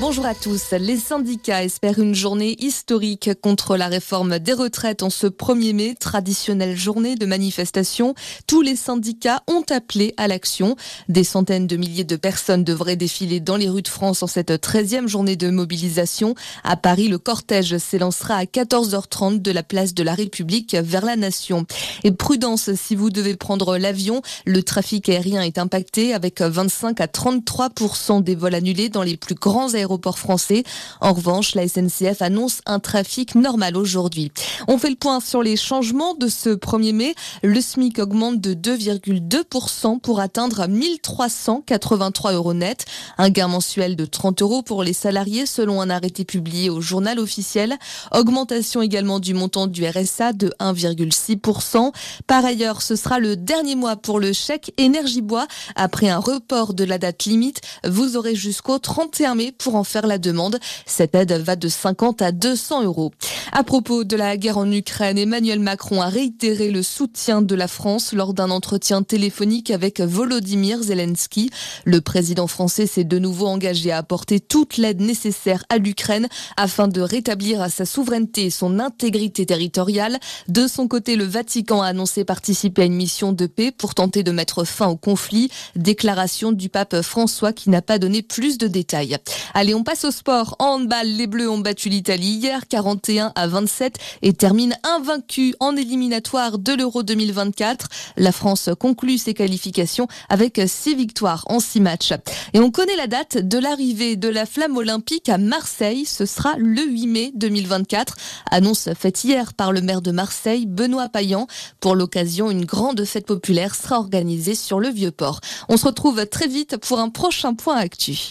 [0.00, 0.70] Bonjour à tous.
[0.70, 5.94] Les syndicats espèrent une journée historique contre la réforme des retraites en ce 1er mai,
[5.94, 8.14] traditionnelle journée de manifestation.
[8.46, 10.74] Tous les syndicats ont appelé à l'action.
[11.10, 14.52] Des centaines de milliers de personnes devraient défiler dans les rues de France en cette
[14.52, 16.34] 13e journée de mobilisation.
[16.64, 21.16] À Paris, le cortège s'élancera à 14h30 de la place de la République vers la
[21.16, 21.66] Nation.
[22.04, 24.22] Et prudence si vous devez prendre l'avion.
[24.46, 29.34] Le trafic aérien est impacté avec 25 à 33% des vols annulés dans les plus
[29.34, 30.64] grands aéroports français.
[31.00, 34.32] En revanche, la SNCF annonce un trafic normal aujourd'hui.
[34.68, 37.14] On fait le point sur les changements de ce 1er mai.
[37.42, 42.84] Le SMIC augmente de 2,2% pour atteindre 1383 euros net.
[43.18, 47.18] Un gain mensuel de 30 euros pour les salariés selon un arrêté publié au journal
[47.18, 47.76] officiel.
[48.12, 51.92] Augmentation également du montant du RSA de 1,6%.
[52.26, 55.46] Par ailleurs, ce sera le dernier mois pour le chèque énergie bois.
[55.76, 60.06] Après un report de la date limite, vous aurez jusqu'au 31 mai pour en faire
[60.06, 60.58] la demande.
[60.86, 63.12] Cette aide va de 50 à 200 euros.
[63.52, 67.68] À propos de la guerre en Ukraine, Emmanuel Macron a réitéré le soutien de la
[67.68, 71.50] France lors d'un entretien téléphonique avec Volodymyr Zelensky.
[71.84, 76.88] Le président français s'est de nouveau engagé à apporter toute l'aide nécessaire à l'Ukraine afin
[76.88, 80.18] de rétablir sa souveraineté et son intégrité territoriale.
[80.48, 84.22] De son côté, le Vatican a annoncé participer à une mission de paix pour tenter
[84.22, 85.50] de mettre fin au conflit.
[85.76, 89.16] Déclaration du pape François qui n'a pas donné plus de détails.
[89.60, 90.56] Allez, on passe au sport.
[90.58, 95.76] En handball, les Bleus ont battu l'Italie hier 41 à 27 et termine invaincu en
[95.76, 97.88] éliminatoire de l'Euro 2024.
[98.16, 102.14] La France conclut ses qualifications avec six victoires en six matchs.
[102.54, 106.06] Et on connaît la date de l'arrivée de la flamme olympique à Marseille.
[106.06, 108.16] Ce sera le 8 mai 2024.
[108.50, 111.46] Annonce faite hier par le maire de Marseille, Benoît Payan.
[111.80, 115.42] Pour l'occasion, une grande fête populaire sera organisée sur le Vieux-Port.
[115.68, 118.30] On se retrouve très vite pour un prochain point actu.